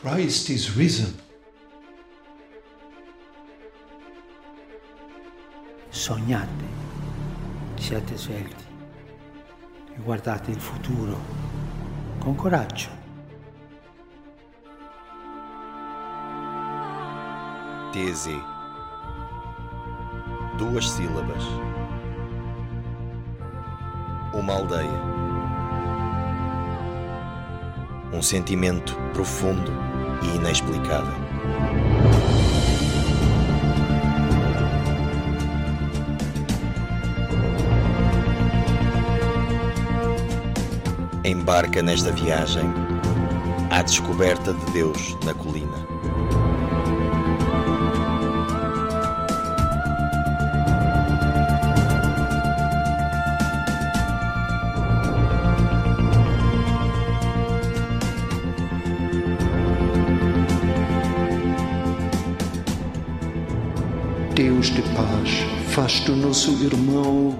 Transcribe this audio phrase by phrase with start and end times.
[0.00, 1.14] Christ is risen.
[5.88, 6.64] Sognate,
[7.76, 8.64] siate svelti
[9.94, 11.18] e guardate il futuro
[12.18, 12.90] con coraggio.
[17.92, 18.28] TZ.
[20.58, 21.44] Duas sílabas.
[24.34, 25.15] Uma aldeia.
[28.16, 29.70] Um sentimento profundo
[30.22, 31.12] e inexplicável.
[41.22, 42.64] Embarca nesta viagem
[43.70, 45.95] à descoberta de Deus na colina.
[65.76, 67.38] Faz do nosso irmão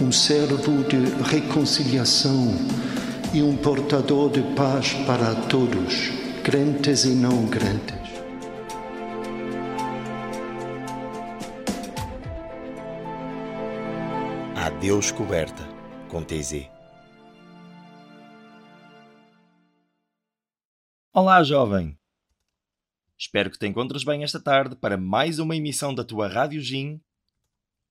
[0.00, 0.96] um servo de
[1.30, 2.46] reconciliação
[3.34, 6.08] e um portador de paz para todos,
[6.42, 7.98] crentes e não crentes.
[14.56, 15.62] A Deus coberta
[16.08, 16.66] com TZ.
[21.12, 21.94] Olá, jovem!
[23.18, 27.02] Espero que te encontres bem esta tarde para mais uma emissão da tua Rádio Gin.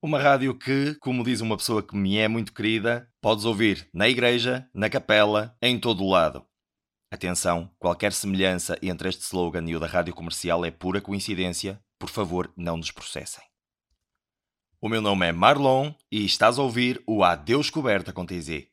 [0.02, 4.08] Uma rádio que, como diz uma pessoa que me é muito querida, podes ouvir na
[4.08, 6.46] igreja, na capela, em todo o lado.
[7.12, 11.84] Atenção, qualquer semelhança entre este slogan e o da rádio comercial é pura coincidência.
[12.00, 13.44] Por favor, não nos processem.
[14.80, 18.68] O meu nome é Marlon e estás a ouvir o Adeus Coberta com TZ.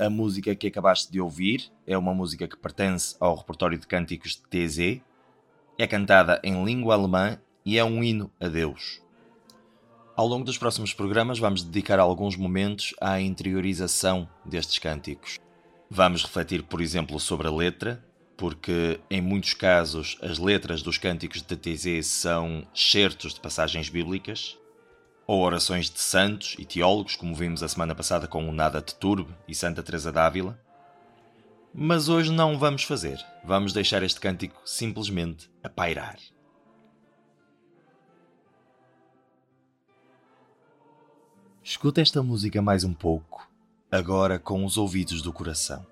[0.00, 4.30] A música que acabaste de ouvir é uma música que pertence ao repertório de cânticos
[4.30, 5.02] de TZ.
[5.78, 9.02] é cantada em língua alemã e é um hino a Deus.
[10.16, 15.38] Ao longo dos próximos programas, vamos dedicar alguns momentos à interiorização destes cânticos.
[15.90, 18.02] Vamos refletir, por exemplo, sobre a letra,
[18.38, 24.58] porque em muitos casos as letras dos cânticos de TZ são certos de passagens bíblicas,
[25.30, 28.92] ou orações de santos e teólogos, como vimos a semana passada com o Nada de
[28.96, 30.60] Turbe e Santa Teresa d'Ávila.
[31.72, 33.24] Mas hoje não vamos fazer.
[33.44, 36.18] Vamos deixar este cântico simplesmente a pairar.
[41.62, 43.48] Escuta esta música mais um pouco,
[43.88, 45.86] agora com os ouvidos do coração.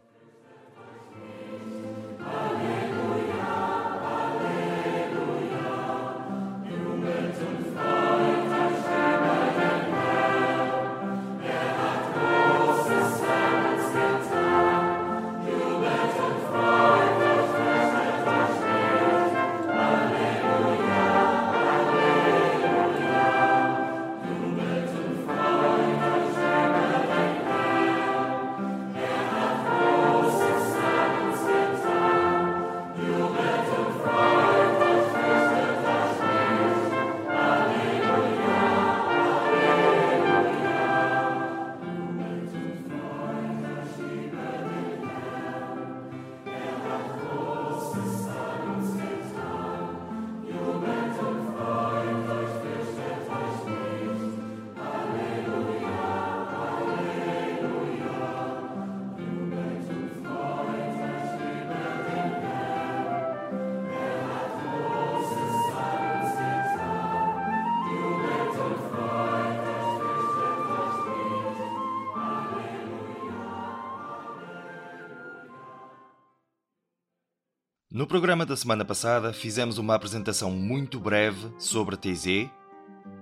[78.08, 82.49] Programa da semana passada fizemos uma apresentação muito breve sobre TZ,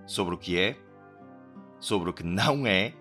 [0.07, 0.79] sobre o que é,
[1.81, 2.95] sobre o que não é,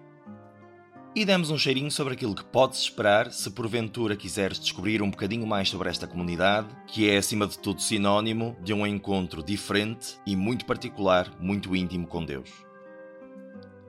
[1.13, 5.45] e demos um cheirinho sobre aquilo que podes esperar se porventura quiseres descobrir um bocadinho
[5.45, 10.35] mais sobre esta comunidade, que é acima de tudo sinónimo de um encontro diferente e
[10.35, 12.49] muito particular, muito íntimo com Deus.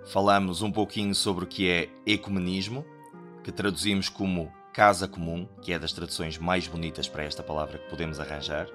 [0.04, 2.84] Falamos um pouquinho sobre o que é ecumenismo,
[3.42, 7.88] que traduzimos como casa comum, que é das traduções mais bonitas para esta palavra que
[7.88, 8.68] podemos arranjar.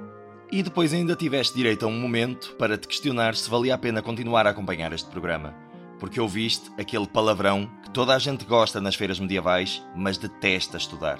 [0.51, 4.01] E depois ainda tiveste direito a um momento para te questionar se valia a pena
[4.01, 5.53] continuar a acompanhar este programa,
[5.99, 11.19] porque ouviste aquele palavrão que toda a gente gosta nas feiras medievais, mas detesta estudar.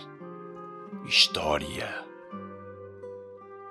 [1.06, 1.88] História.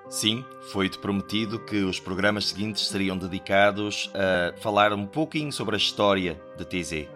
[0.07, 5.77] Sim, foi-te prometido que os programas seguintes seriam dedicados a falar um pouquinho sobre a
[5.77, 7.09] história de TZ.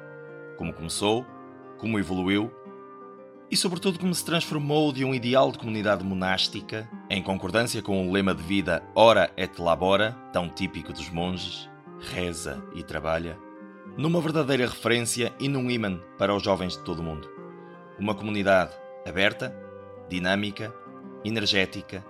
[0.58, 1.26] Como começou,
[1.78, 2.52] como evoluiu
[3.50, 8.12] e, sobretudo, como se transformou de um ideal de comunidade monástica, em concordância com o
[8.12, 11.70] lema de vida Ora et Labora, tão típico dos monges,
[12.00, 13.38] reza e trabalha,
[13.96, 17.30] numa verdadeira referência e num imã para os jovens de todo o mundo.
[18.00, 18.74] Uma comunidade
[19.08, 19.56] aberta,
[20.10, 20.74] dinâmica,
[21.24, 22.04] energética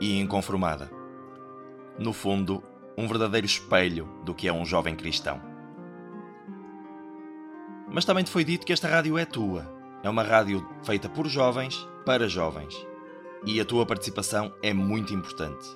[0.00, 0.90] e inconformada.
[1.98, 2.62] No fundo,
[2.98, 5.40] um verdadeiro espelho do que é um jovem cristão.
[7.88, 9.73] Mas também te foi dito que esta rádio é tua
[10.04, 12.74] é uma rádio feita por jovens para jovens.
[13.46, 15.66] E a tua participação é muito importante.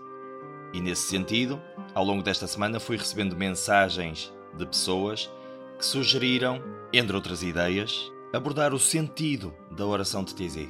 [0.74, 1.58] E nesse sentido,
[1.94, 5.30] ao longo desta semana fui recebendo mensagens de pessoas
[5.78, 10.68] que sugeriram, entre outras ideias, abordar o sentido da oração de TZ.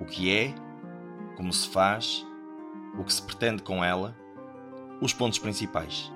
[0.00, 0.52] O que é,
[1.36, 2.26] como se faz,
[2.98, 4.16] o que se pretende com ela,
[5.00, 6.10] os pontos principais.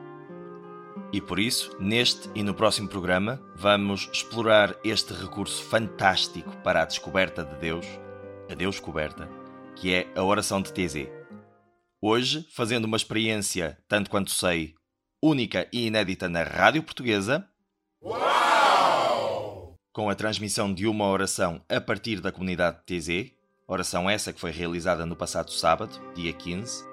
[1.14, 6.84] E por isso, neste e no próximo programa, vamos explorar este recurso fantástico para a
[6.84, 7.86] descoberta de Deus,
[8.50, 9.28] a Deus coberta,
[9.76, 11.06] que é a oração de TZ.
[12.02, 14.74] Hoje, fazendo uma experiência, tanto quanto sei,
[15.22, 17.48] única e inédita na rádio portuguesa.
[19.92, 23.30] Com a transmissão de uma oração a partir da comunidade de TZ,
[23.68, 26.84] oração essa que foi realizada no passado sábado, dia 15,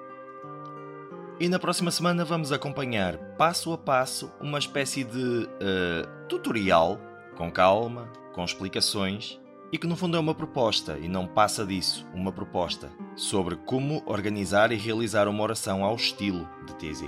[1.42, 7.00] e na próxima semana vamos acompanhar passo a passo uma espécie de uh, tutorial,
[7.36, 9.40] com calma, com explicações,
[9.72, 14.04] e que no fundo é uma proposta, e não passa disso, uma proposta, sobre como
[14.06, 17.06] organizar e realizar uma oração ao estilo de TZ.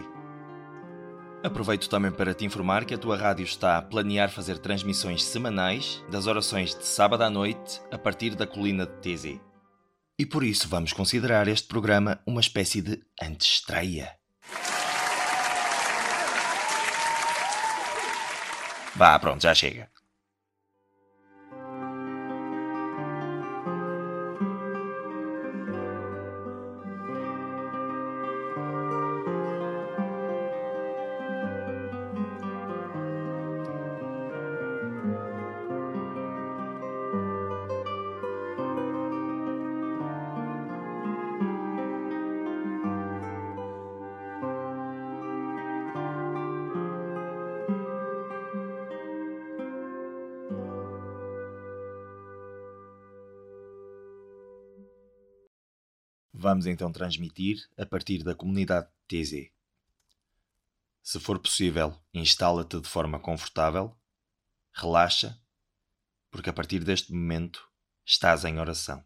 [1.44, 6.04] Aproveito também para te informar que a tua rádio está a planear fazer transmissões semanais
[6.10, 9.38] das orações de sábado à noite a partir da colina de TZ.
[10.18, 14.23] E por isso vamos considerar este programa uma espécie de antestreia.
[18.96, 19.88] Vá, pronto, já chega.
[56.64, 59.50] Vamos então transmitir a partir da comunidade TZ.
[61.02, 63.94] Se for possível, instala-te de forma confortável,
[64.72, 65.38] relaxa,
[66.30, 67.68] porque a partir deste momento
[68.06, 69.04] estás em oração.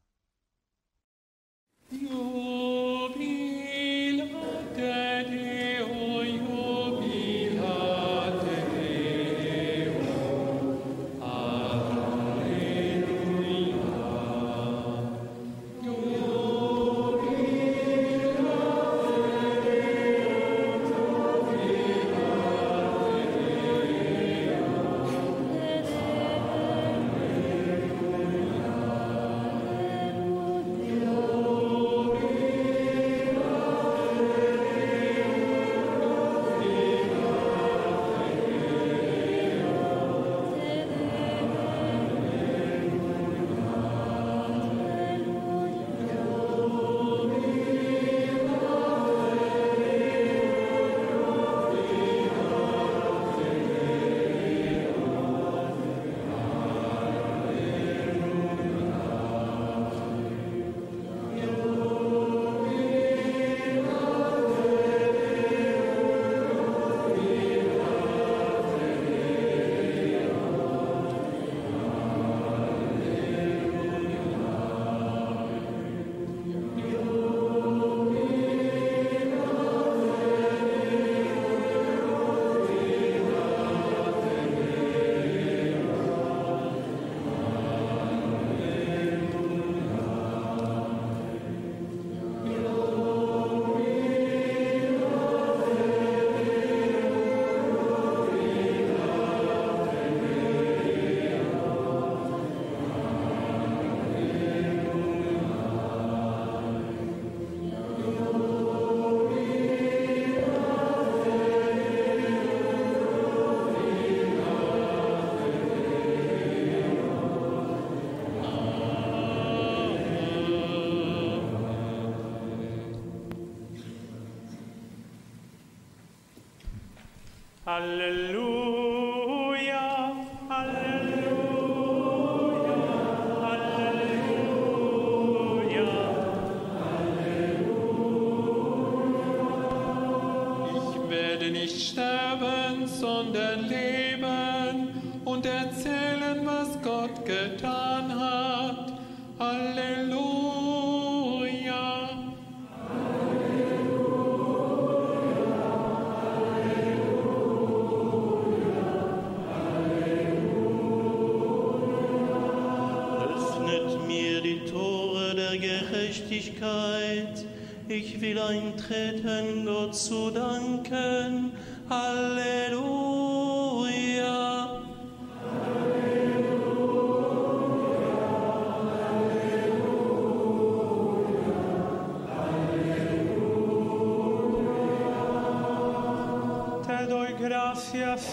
[127.79, 128.38] Hallelujah.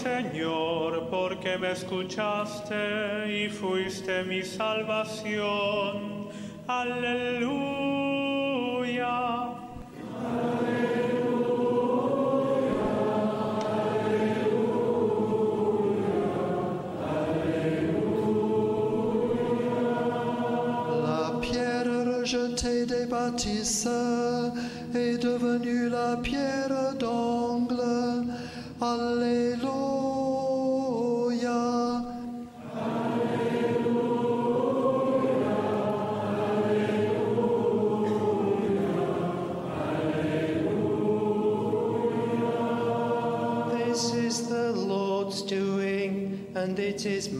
[0.06, 2.76] Señor, porque me escuchaste
[3.28, 6.28] y fuiste mi salvación.
[6.68, 7.65] Aleluya.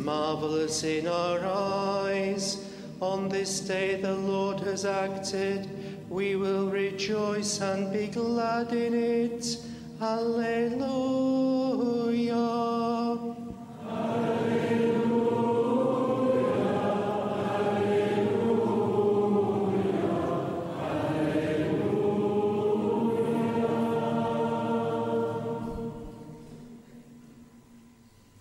[0.06, 2.64] Marvelous in our eyes.
[3.00, 5.68] On this day the Lord has acted.
[6.08, 9.58] We will rejoice and be glad in it.
[10.00, 11.26] Alleluia.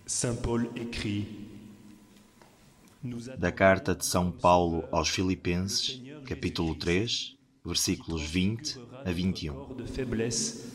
[0.05, 1.44] Saint Paul écrit
[3.37, 9.53] Da carta de São Paulo aos Filipenses, capítulo 3, versículos 20 a 21.
[9.53, 10.65] corps de faiblesse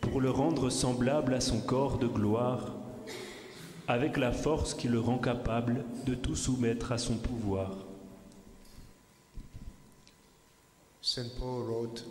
[0.00, 2.74] pour le rendre semblable à son corps de gloire,
[3.86, 7.76] avec la force qui le rend capable de tout soumettre à son pouvoir.
[11.02, 11.36] St.
[11.38, 12.06] Paul wrote,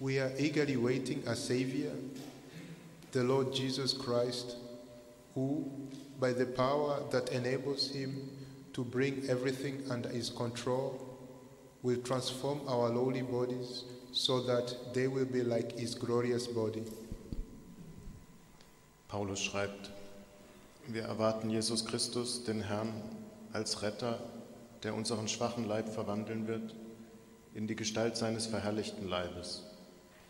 [0.00, 1.92] We are eagerly waiting a Savior,
[3.12, 4.56] the Lord Jesus Christ,
[5.36, 5.70] who,
[6.22, 8.30] by the power that enables him
[8.72, 11.00] to bring everything under his control,
[11.82, 16.84] will transform our lowly bodies so that they will be like his glorious body.
[19.08, 19.90] Paulus schreibt,
[20.86, 22.92] wir erwarten Jesus Christus, den Herrn,
[23.52, 24.20] als Retter,
[24.84, 26.72] der unseren schwachen Leib verwandeln wird
[27.54, 29.64] in die Gestalt seines verherrlichten Leibes,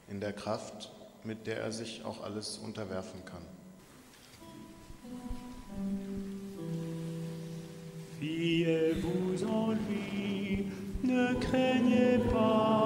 [0.08, 0.90] in der Kraft,
[1.22, 3.46] mit der er sich auch alles unterwerfen kann.
[8.20, 10.66] Fiez-vous en lui,
[11.02, 12.81] ne craignez pas.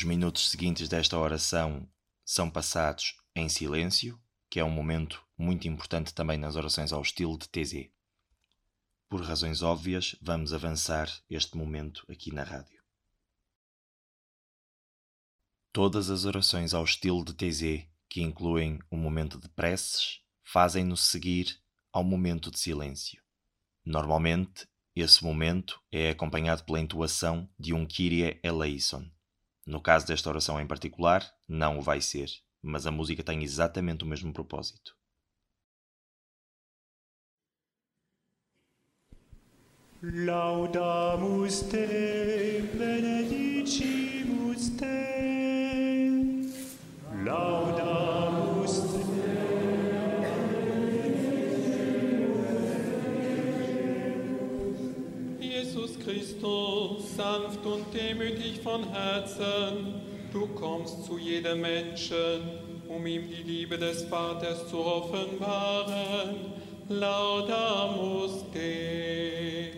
[0.00, 1.86] Os minutos seguintes desta oração
[2.24, 7.36] são passados em silêncio, que é um momento muito importante também nas orações ao estilo
[7.36, 7.90] de TZ.
[9.10, 12.82] Por razões óbvias, vamos avançar este momento aqui na rádio.
[15.70, 21.60] Todas as orações ao estilo de TZ, que incluem um momento de preces, fazem-nos seguir
[21.92, 23.22] ao momento de silêncio.
[23.84, 29.06] Normalmente, esse momento é acompanhado pela intuação de um Kyrie eleison.
[29.66, 32.30] No caso desta oração em particular, não o vai ser,
[32.62, 34.96] mas a música tem exatamente o mesmo propósito.
[40.02, 45.10] Laudamus te, benedicimus te.
[47.22, 47.79] Laudamus
[56.04, 60.00] Christus, sanft und demütig von Herzen,
[60.32, 62.42] du kommst zu jedem Menschen,
[62.88, 66.36] um ihm die Liebe des Vaters zu offenbaren.
[66.88, 69.70] Laudamus te.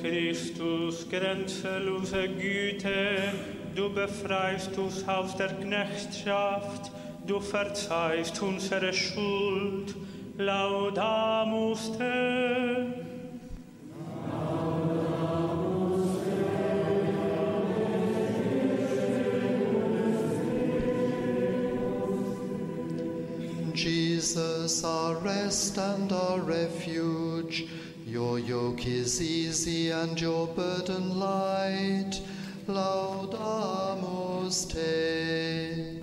[0.00, 3.32] Christus, grenzenlose Güte,
[3.74, 6.92] du befreist uns aus der Knechtschaft,
[7.26, 9.94] du verzeihst unsere Schuld,
[10.38, 12.86] laudamus te.
[23.74, 27.68] Jesus, our rest and our refuge,
[28.06, 32.22] your yoke is easy and your burden light.
[32.66, 36.02] Laudamus te.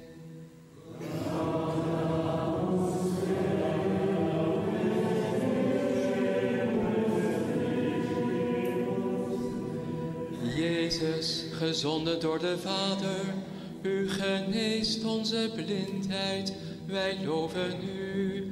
[10.56, 13.34] Jezus, gezonden door de Vader,
[13.82, 16.54] u geneest onze blindheid,
[16.86, 18.52] wij loven u.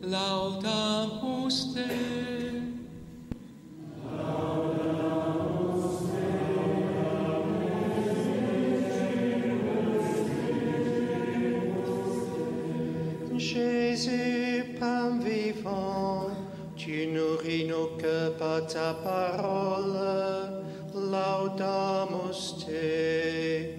[0.00, 2.47] Laudamus te.
[18.68, 20.58] Ta parole.
[20.94, 23.78] Laudamus te.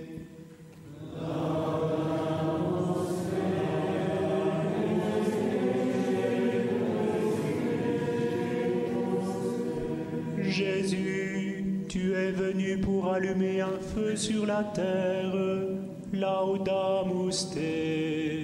[10.42, 15.36] Jésus, tu es venu pour allumer un feu sur la terre.
[16.14, 18.39] Laudamus te.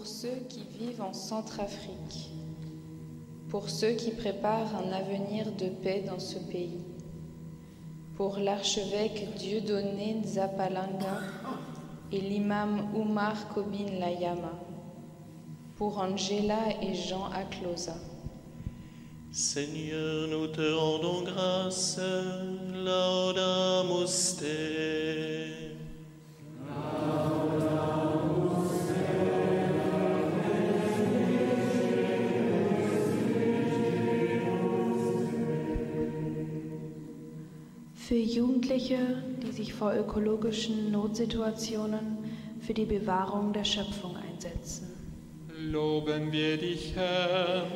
[0.00, 2.30] Pour ceux qui vivent en Centrafrique,
[3.50, 6.80] pour ceux qui préparent un avenir de paix dans ce pays,
[8.16, 11.20] pour l'archevêque Dieudonné Nzapalanga
[12.10, 14.58] et l'imam Oumar Kobin Layama,
[15.76, 17.96] pour Angela et Jean Aklosa.
[19.30, 22.00] Seigneur, nous te rendons grâce.
[38.10, 42.18] Für Jugendliche, die sich vor ökologischen Notsituationen
[42.60, 44.88] für die Bewahrung der Schöpfung einsetzen.
[45.56, 47.66] Loben wir dich, Herr.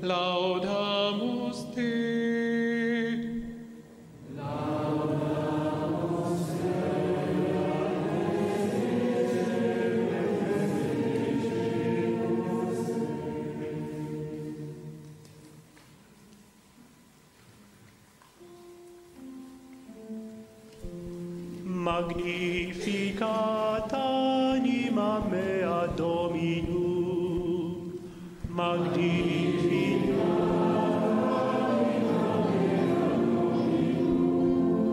[0.00, 3.42] Laudamus te.
[22.02, 27.92] Magnificat anima mea Dominum.
[28.48, 30.18] Magnificat.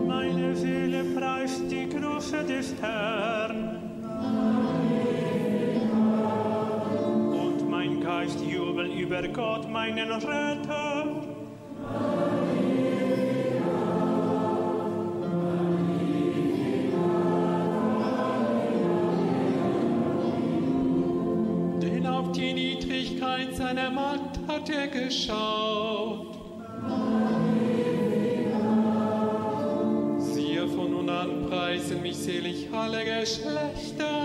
[0.06, 3.58] Meine Seele preist die Größe des Herrn.
[7.42, 11.06] Und mein Geist jubelt über Gott, meinen Retter.
[23.70, 26.34] Seiner Magd hat er geschaut.
[30.18, 34.19] Siehe, von nun an preisen mich selig alle Geschlechter.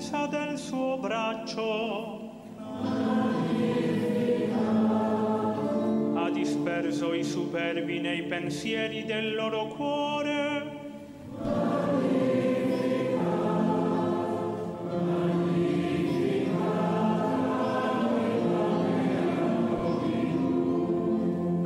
[0.00, 2.28] Potenza del suo braccio.
[6.14, 10.78] Ha disperso i superbi nei pensieri del loro cuore.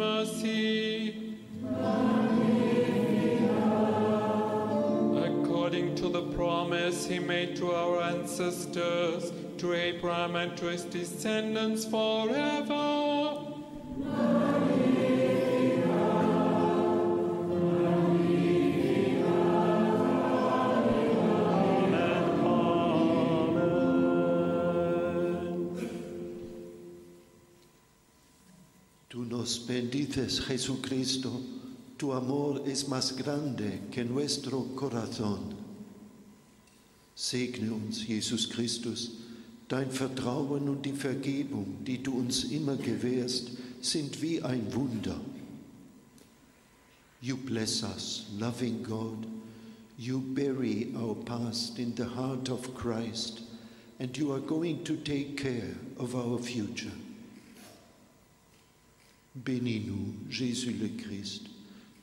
[0.00, 1.36] mercy.
[5.28, 11.84] According to the promise he made to our ancestors, to Abraham and to his descendants
[11.84, 12.99] forever.
[30.10, 31.30] Bendices, Jesucristo.
[31.98, 35.54] Tu amor es más grande que nuestro corazón.
[37.14, 39.10] Segne uns, Jesus Christus.
[39.68, 43.50] Dein Vertrauen und die Vergebung, die du uns immer gewährst,
[43.82, 45.20] sind wie ein Wunder.
[47.20, 49.26] You bless us, loving God.
[49.98, 53.42] You bury our past in the heart of Christ,
[53.98, 56.90] and you are going to take care of our future.
[59.36, 61.46] Bénis-nous, Jésus le Christ,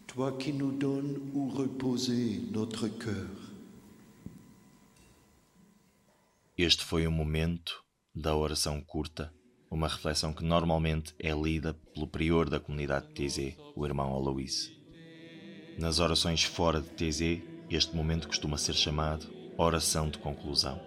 [0.07, 3.27] toi qui nous donnes où reposer notre cœur.
[6.57, 7.83] Este foi o momento
[8.15, 9.33] da oração curta,
[9.69, 14.71] uma reflexão que normalmente é lida pelo prior da comunidade de TZ, o irmão Aloís.
[15.77, 20.79] Nas orações fora de TZ, este momento costuma ser chamado oração de conclusão.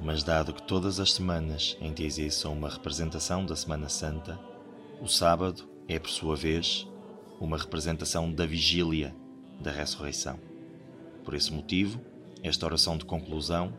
[0.00, 4.38] Mas dado que todas as semanas em TZ são uma representação da Semana Santa,
[5.00, 6.88] o sábado é, por sua vez,
[7.40, 9.14] uma representação da vigília
[9.60, 10.38] da ressurreição.
[11.24, 12.00] Por esse motivo,
[12.42, 13.72] esta oração de conclusão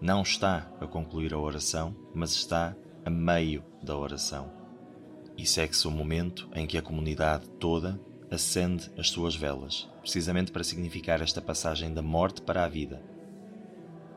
[0.00, 4.52] não está a concluir a oração, mas está a meio da oração.
[5.36, 10.64] E segue-se o momento em que a comunidade toda acende as suas velas, precisamente para
[10.64, 13.02] significar esta passagem da morte para a vida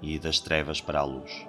[0.01, 1.47] e das trevas para a luz.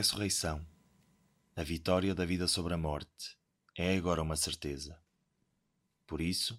[0.00, 0.64] Ressurreição,
[1.54, 3.36] a vitória da vida sobre a morte,
[3.76, 4.98] é agora uma certeza.
[6.06, 6.58] Por isso,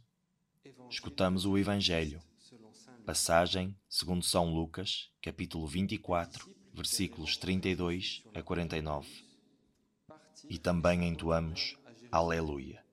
[0.91, 2.21] escutamos o Evangelho,
[3.03, 9.09] passagem segundo São Lucas, capítulo 24, versículos 32 a 49.
[10.47, 11.75] E também entoamos
[12.11, 12.85] Aleluia.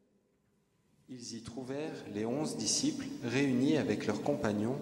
[1.11, 4.81] Ils y trouvèrent les onze disciples réunis avec leurs compagnons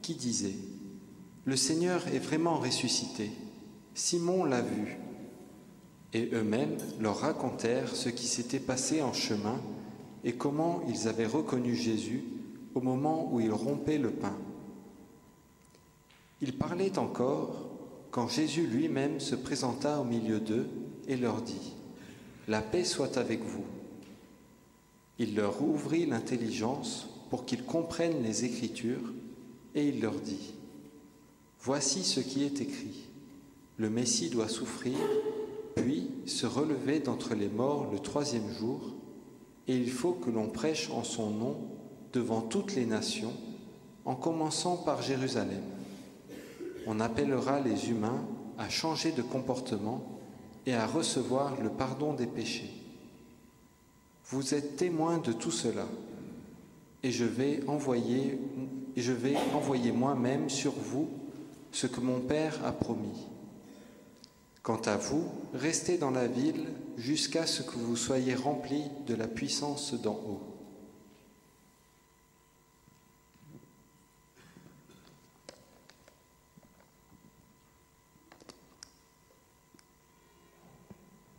[0.00, 0.58] qui disaient
[1.44, 3.43] Le Seigneur est vraiment ressuscité.
[3.94, 4.98] Simon l'a vu.
[6.12, 9.60] Et eux-mêmes leur racontèrent ce qui s'était passé en chemin
[10.24, 12.22] et comment ils avaient reconnu Jésus
[12.74, 14.36] au moment où il rompait le pain.
[16.40, 17.68] Ils parlaient encore
[18.10, 20.68] quand Jésus lui-même se présenta au milieu d'eux
[21.08, 21.72] et leur dit
[22.48, 23.64] La paix soit avec vous.
[25.18, 29.12] Il leur ouvrit l'intelligence pour qu'ils comprennent les Écritures
[29.74, 30.54] et il leur dit
[31.60, 33.08] Voici ce qui est écrit.
[33.76, 34.96] Le Messie doit souffrir,
[35.74, 38.94] puis se relever d'entre les morts le troisième jour,
[39.66, 41.56] et il faut que l'on prêche en son nom
[42.12, 43.32] devant toutes les nations,
[44.04, 45.62] en commençant par Jérusalem.
[46.86, 48.24] On appellera les humains
[48.58, 50.20] à changer de comportement
[50.66, 52.70] et à recevoir le pardon des péchés.
[54.26, 55.86] Vous êtes témoins de tout cela,
[57.02, 58.38] et je vais envoyer,
[58.94, 61.08] et je vais envoyer moi-même sur vous
[61.72, 63.33] ce que mon Père a promis.
[64.64, 69.28] Quant à vous, restez dans la ville jusqu'à ce que vous soyez remplis de la
[69.28, 70.40] puissance d'en haut.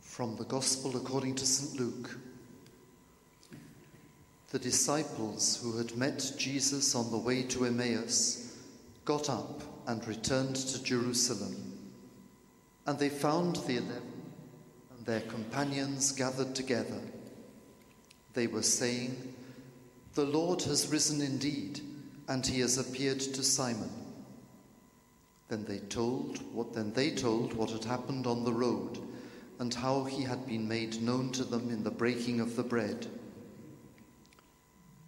[0.00, 1.80] From the Gospel according to St.
[1.80, 2.16] Luke.
[4.52, 8.54] The disciples who had met Jesus on the way to Emmaus
[9.04, 11.65] got up and returned to Jerusalem.
[12.86, 14.02] And they found the eleven
[14.96, 17.00] and their companions gathered together.
[18.34, 19.34] They were saying,
[20.14, 21.80] The Lord has risen indeed,
[22.28, 23.90] and he has appeared to Simon.
[25.48, 28.98] Then they told what then they told what had happened on the road,
[29.58, 33.06] and how he had been made known to them in the breaking of the bread.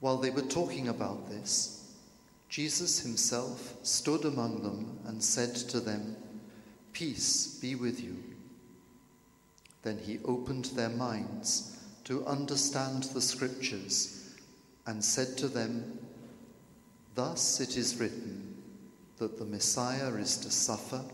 [0.01, 1.93] While they were talking about this,
[2.49, 6.17] Jesus himself stood among them and said to them,
[6.99, 8.17] Peace be with you.
[9.83, 14.35] Then he opened their minds to understand the scriptures
[14.85, 15.97] and said to them,
[17.15, 18.53] Thus it is written
[19.19, 21.05] that the Messiah is to suffer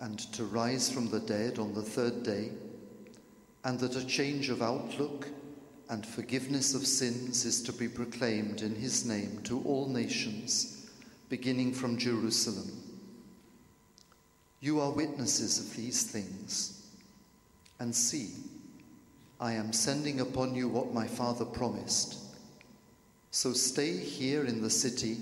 [0.00, 2.52] and to rise from the dead on the third day,
[3.64, 5.28] and that a change of outlook
[5.90, 10.88] and forgiveness of sins is to be proclaimed in his name to all nations,
[11.28, 12.89] beginning from Jerusalem.
[14.60, 16.86] You are witnesses of these things.
[17.78, 18.30] And see,
[19.40, 22.18] I am sending upon you what my Father promised.
[23.30, 25.18] So stay here in the city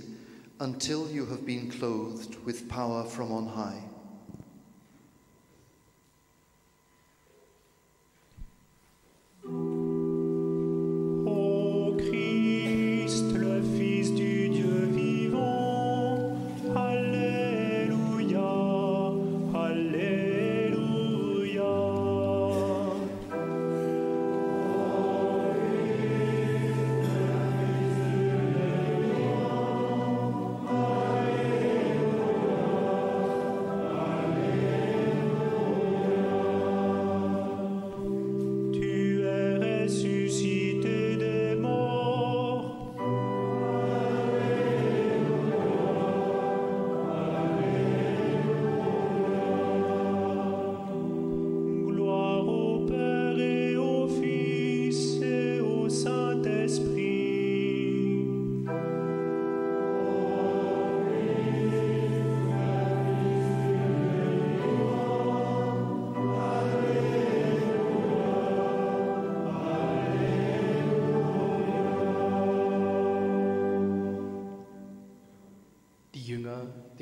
[0.61, 3.82] until you have been clothed with power from on high.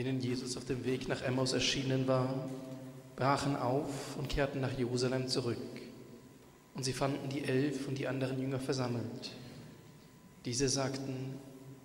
[0.06, 2.48] Denen Jesus auf dem Weg nach Emmaus erschienen war,
[3.16, 5.58] brachen auf und kehrten nach Jerusalem zurück.
[6.74, 9.32] Und sie fanden die Elf und die anderen Jünger versammelt.
[10.44, 11.34] Diese sagten,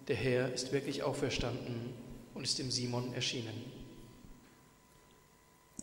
[0.07, 1.93] der Herr ist wirklich auferstanden
[2.35, 3.55] und ist dem Simon erschienen.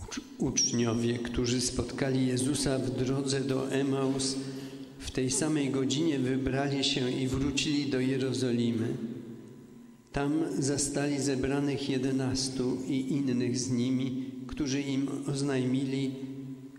[0.01, 4.37] Ucz- Uczniowie, którzy spotkali Jezusa w drodze do Emaus,
[4.99, 9.18] w tej samej godzinie wybrali się i wrócili do Jerozolimy.
[10.12, 16.12] Tam zastali zebranych jedenastu i innych z nimi, którzy im oznajmili,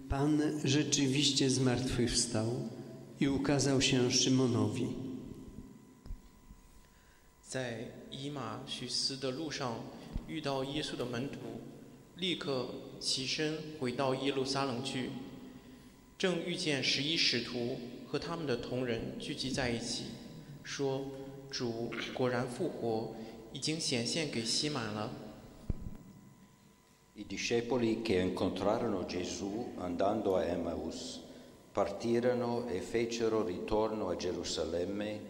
[0.08, 2.68] Pan rzeczywiście zmartwychwstał
[3.20, 4.86] i ukazał się Szymonowi.
[7.42, 9.84] 在以马许斯的路上
[10.28, 11.38] 遇到耶稣的门徒，
[12.16, 12.68] 立刻
[13.00, 15.10] 起身回到耶路撒冷去。
[16.18, 20.04] 正遇见十一使徒和他们的同人聚集在一起，
[20.62, 23.14] 说：“ 主果然复活，
[23.52, 25.10] 已经显现给西满了。”
[27.16, 31.20] I discepoli che incontrarono Gesù andando a Emmaus
[31.72, 35.20] partirono e fecero ritorno a Gerusalemme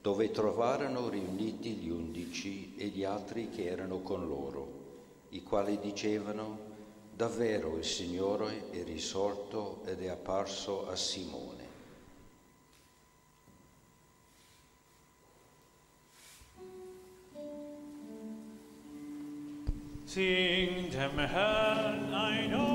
[0.00, 4.68] dove trovarono riuniti gli undici e gli altri che erano con loro,
[5.30, 6.58] i quali dicevano,
[7.14, 11.51] davvero il Signore è risorto ed è apparso a Simone.
[20.13, 22.72] Singt dem Herrn ein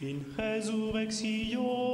[0.00, 1.87] in resurrectio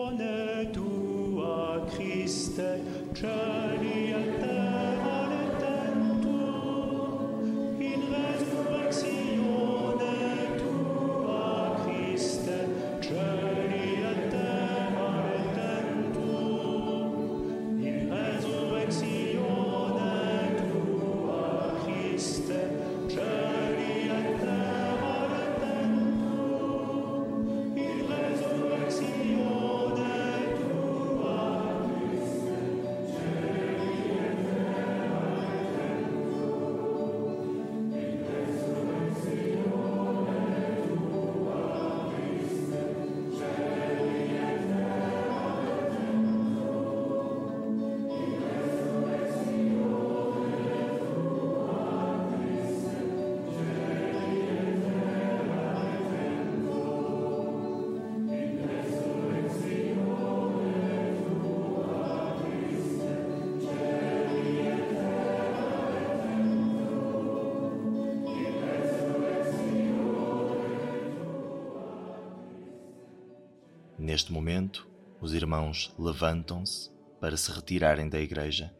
[74.24, 74.88] Neste momento,
[75.20, 78.74] os irmãos levantam-se para se retirarem da igreja.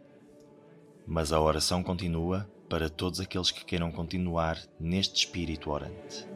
[1.07, 6.27] Mas a oração continua para todos aqueles que queiram continuar neste espírito orante.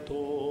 [0.00, 0.49] と。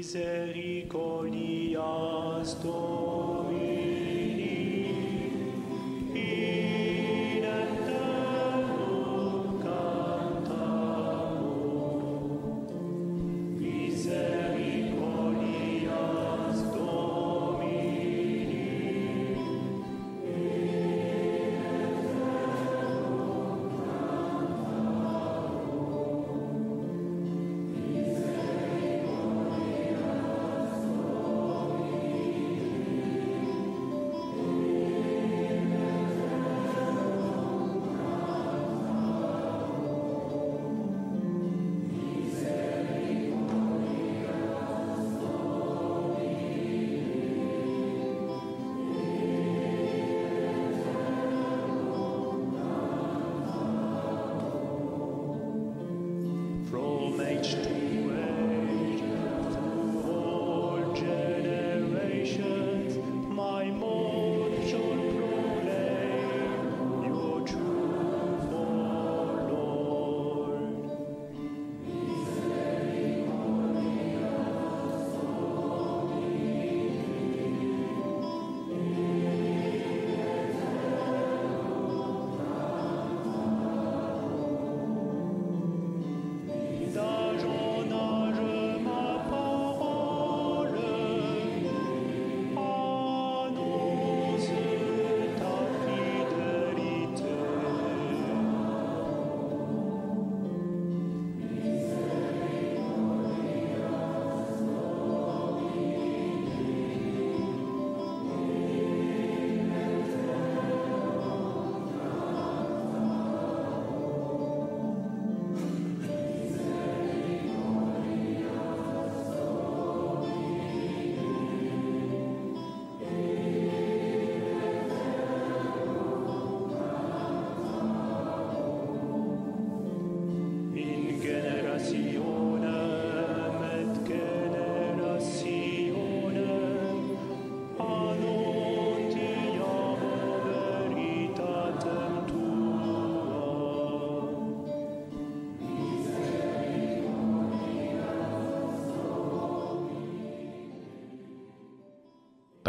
[0.00, 2.89] misericordias tuas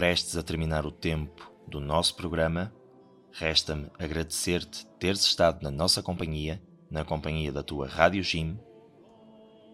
[0.02, 2.74] Prestes a terminar o tempo do nosso programa,
[3.32, 8.60] resta-me agradecer-te teres estado na nossa companhia, na companhia da tua Rádio Jim.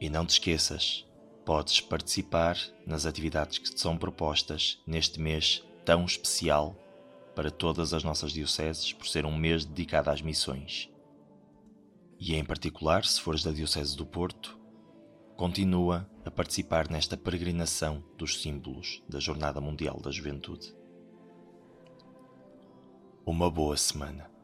[0.01, 1.07] E não te esqueças,
[1.45, 6.75] podes participar nas atividades que te são propostas neste mês tão especial
[7.33, 10.89] para todas as nossas dioceses, por ser um mês dedicado às missões.
[12.19, 14.59] E em particular, se fores da Diocese do Porto,
[15.37, 20.75] continua a participar nesta peregrinação dos símbolos da Jornada Mundial da Juventude.
[23.25, 24.36] Uma boa semana.